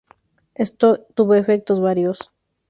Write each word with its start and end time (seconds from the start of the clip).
Esto 0.55 1.05
tuvo 1.13 1.35
efectos 1.35 1.79
varios. 1.79 2.31